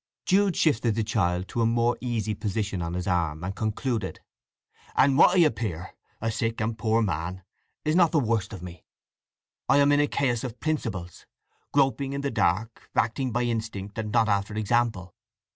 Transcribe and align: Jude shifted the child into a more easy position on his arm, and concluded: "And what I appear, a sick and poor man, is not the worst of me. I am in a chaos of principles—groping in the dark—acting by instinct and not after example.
Jude 0.25 0.55
shifted 0.55 0.95
the 0.95 1.03
child 1.03 1.43
into 1.43 1.61
a 1.61 1.65
more 1.67 1.95
easy 2.01 2.33
position 2.33 2.81
on 2.81 2.95
his 2.95 3.05
arm, 3.05 3.43
and 3.43 3.55
concluded: 3.55 4.19
"And 4.95 5.15
what 5.15 5.37
I 5.37 5.41
appear, 5.41 5.93
a 6.19 6.31
sick 6.31 6.59
and 6.59 6.75
poor 6.75 7.03
man, 7.03 7.43
is 7.85 7.95
not 7.95 8.11
the 8.11 8.17
worst 8.19 8.51
of 8.51 8.63
me. 8.63 8.83
I 9.69 9.77
am 9.77 9.91
in 9.91 9.99
a 9.99 10.07
chaos 10.07 10.43
of 10.43 10.59
principles—groping 10.59 12.13
in 12.13 12.21
the 12.21 12.31
dark—acting 12.31 13.31
by 13.31 13.43
instinct 13.43 13.95
and 13.99 14.11
not 14.11 14.27
after 14.27 14.55
example. 14.55 15.13